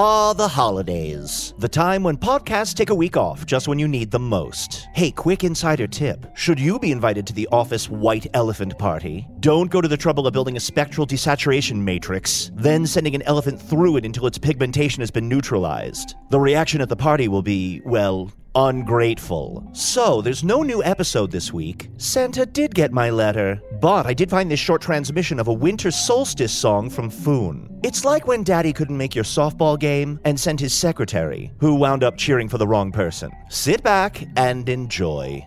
[0.00, 1.54] Ah, the holidays.
[1.58, 4.86] The time when podcasts take a week off just when you need them most.
[4.94, 6.24] Hey, quick insider tip.
[6.36, 10.28] Should you be invited to the office white elephant party, don't go to the trouble
[10.28, 15.00] of building a spectral desaturation matrix, then sending an elephant through it until its pigmentation
[15.00, 16.14] has been neutralized.
[16.30, 19.68] The reaction at the party will be, well, ungrateful.
[19.72, 21.90] So, there's no new episode this week.
[21.96, 25.92] Santa did get my letter, but I did find this short transmission of a winter
[25.92, 27.80] solstice song from Foon.
[27.84, 32.02] It's like when daddy couldn't make your softball game and sent his secretary, who wound
[32.02, 33.30] up cheering for the wrong person.
[33.48, 35.46] Sit back and enjoy.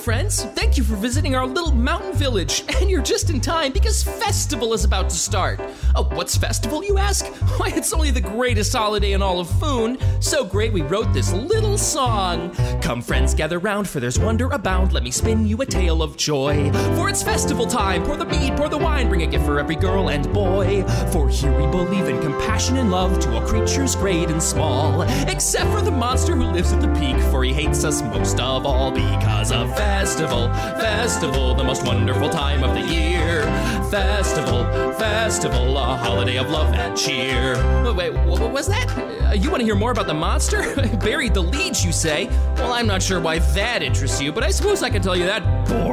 [0.00, 0.44] Friends!
[0.54, 2.64] Thank you for visiting our little mountain village.
[2.80, 5.60] And you're just in time because Festival is about to start.
[5.94, 7.26] Oh, what's Festival, you ask?
[7.58, 9.98] Why, it's only the greatest holiday in all of Foon.
[10.20, 12.52] So great, we wrote this little song.
[12.80, 14.94] Come, friends, gather round, for there's wonder abound.
[14.94, 16.72] Let me spin you a tale of joy.
[16.96, 18.02] For it's festival time.
[18.04, 20.82] Pour the mead, pour the wine, bring a gift for every girl and boy.
[21.12, 25.02] For here we believe in compassion and love to all creatures great and small.
[25.28, 28.64] Except for the monster who lives at the peak, for he hates us most of
[28.64, 33.42] all because of festival, festival, festival, the most wonderful time of the year.
[33.90, 34.62] Festival,
[34.94, 37.56] festival, a holiday of love and cheer.
[37.92, 38.88] Wait, what was that?
[38.96, 40.60] Uh, you want to hear more about the monster?
[41.02, 42.28] Buried the lead, you say?
[42.54, 45.26] Well, I'm not sure why that interests you, but I suppose I can tell you
[45.26, 45.42] that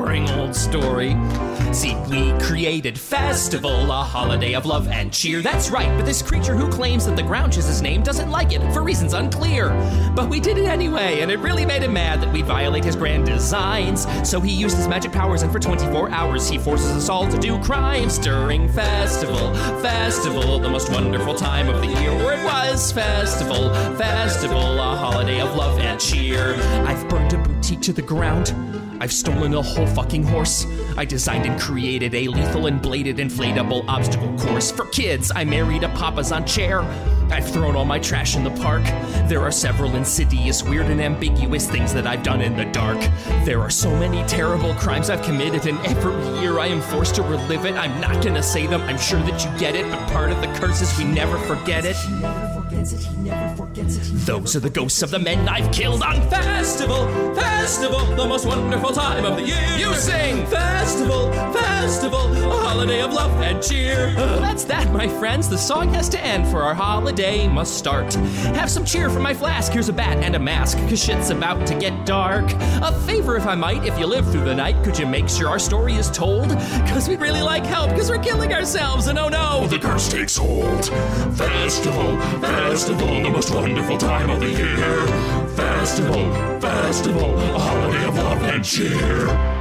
[0.07, 1.17] boring old story.
[1.73, 5.41] See, we created Festival, a holiday of love and cheer.
[5.41, 8.53] That's right, but this creature who claims that the Grouch is his name doesn't like
[8.53, 9.69] it for reasons unclear.
[10.15, 12.95] But we did it anyway, and it really made him mad that we violate his
[12.95, 14.07] grand designs.
[14.23, 17.37] So he used his magic powers, and for 24 hours he forces us all to
[17.37, 19.53] do crimes during festival.
[19.81, 22.13] Festival, the most wonderful time of the year.
[22.31, 26.55] It was festival, festival, a holiday of love and cheer.
[26.87, 28.53] I've burned a boutique to the ground.
[28.99, 30.65] I've stolen a whole fucking horse.
[30.97, 35.31] I designed and created a lethal and bladed inflatable obstacle course for kids.
[35.35, 36.81] I married a papasan chair.
[37.29, 38.83] I've thrown all my trash in the park.
[39.27, 42.99] There are several insidious, weird, and ambiguous things that I've done in the dark.
[43.43, 47.23] There are so many terrible crimes I've committed, and every year I am forced to
[47.23, 47.75] relive it.
[47.75, 50.47] I'm not gonna say them, I'm sure that you get it, but part of the
[50.59, 51.95] curse is we never forget it.
[54.25, 57.05] Those are the ghosts of the men I've killed on Festival,
[57.35, 59.77] Festival, the most wonderful time of the year.
[59.77, 64.11] You sing Festival, Festival, a holiday of love and cheer.
[64.15, 65.49] That's that, my friends.
[65.49, 68.11] The song has to end for our holiday must start.
[68.55, 69.71] Have some cheer from my flask.
[69.71, 72.51] Here's a bat and a mask, cause shit's about to get dark.
[72.81, 75.47] A favor, if I might, if you live through the night, could you make sure
[75.47, 76.49] our story is told?
[76.89, 79.67] Cause we'd really like help, cause we're killing ourselves, and oh no!
[79.67, 80.85] The curse takes hold.
[81.35, 85.07] Festival, festival, the most wonderful time of the year.
[85.55, 89.56] Festival, festival, a holiday of love and cheer.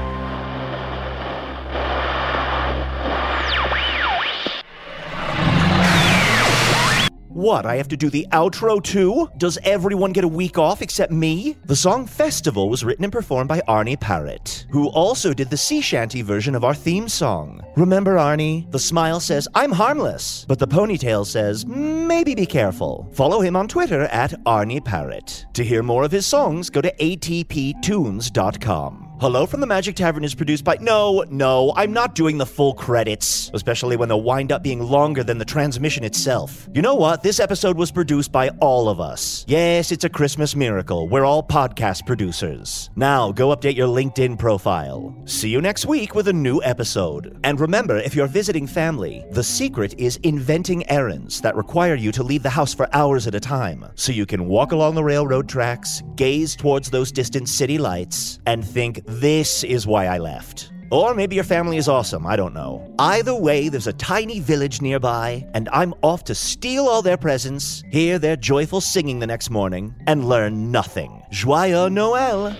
[7.37, 9.29] What, I have to do the outro too?
[9.37, 11.59] Does everyone get a week off except me?
[11.67, 15.83] The song Festival was written and performed by Arne Parrott, who also did the sea
[15.83, 17.63] shanty version of our theme song.
[17.77, 18.67] Remember Arne?
[18.71, 23.07] The smile says, I'm harmless, but the ponytail says, maybe be careful.
[23.13, 25.45] Follow him on Twitter at Arne Parrott.
[25.53, 29.06] To hear more of his songs, go to atptunes.com.
[29.19, 30.77] Hello from the Magic Tavern is produced by.
[30.79, 35.25] No, no, I'm not doing the full credits, especially when they'll wind up being longer
[35.25, 36.69] than the transmission itself.
[36.75, 37.23] You know what?
[37.23, 39.43] This episode was produced by all of us.
[39.49, 41.09] Yes, it's a Christmas miracle.
[41.09, 42.91] We're all podcast producers.
[42.95, 45.17] Now, go update your LinkedIn profile.
[45.25, 47.41] See you next week with a new episode.
[47.43, 52.23] And remember, if you're visiting family, the secret is inventing errands that require you to
[52.23, 55.49] leave the house for hours at a time so you can walk along the railroad
[55.49, 60.73] tracks, gaze towards those distant city lights, and think, this is why I left.
[60.91, 62.95] Or maybe your family is awesome, I don't know.
[62.99, 67.83] Either way, there's a tiny village nearby, and I'm off to steal all their presents,
[67.91, 71.23] hear their joyful singing the next morning, and learn nothing.
[71.31, 72.57] Joyeux Noël!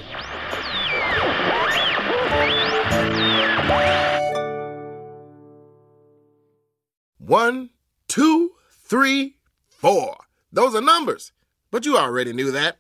[7.19, 7.71] One,
[8.07, 9.37] two, three,
[9.69, 10.17] four.
[10.53, 11.33] Those are numbers.
[11.71, 12.77] But you already knew that.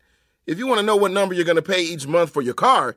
[0.46, 2.54] If you want to know what number you're going to pay each month for your
[2.54, 2.96] car,